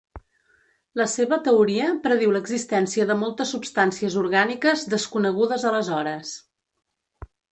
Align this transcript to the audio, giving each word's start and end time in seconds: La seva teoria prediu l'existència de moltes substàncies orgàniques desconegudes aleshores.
La 1.01 1.05
seva 1.15 1.37
teoria 1.47 1.89
prediu 2.05 2.33
l'existència 2.37 3.05
de 3.11 3.17
moltes 3.25 3.51
substàncies 3.55 4.17
orgàniques 4.23 4.87
desconegudes 4.97 5.67
aleshores. 5.73 6.33